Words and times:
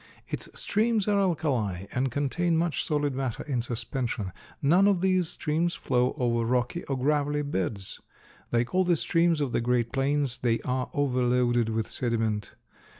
Its 0.27 0.49
streams 0.59 1.07
are 1.07 1.19
alkali 1.19 1.85
and 1.93 2.09
contain 2.09 2.57
much 2.57 2.83
solid 2.83 3.13
matter 3.13 3.43
in 3.43 3.61
suspension. 3.61 4.31
None 4.59 4.87
of 4.87 5.01
these 5.01 5.29
streams 5.29 5.75
flow 5.75 6.15
over 6.17 6.43
rocky 6.43 6.83
or 6.85 6.97
gravelly 6.97 7.43
beds. 7.43 7.99
Like 8.51 8.73
all 8.73 8.83
the 8.83 8.95
streams 8.97 9.41
of 9.41 9.51
the 9.51 9.61
great 9.61 9.91
plains 9.93 10.39
they 10.39 10.59
are 10.61 10.89
overloaded 10.95 11.69
with 11.69 11.87
sediment. 11.87 12.55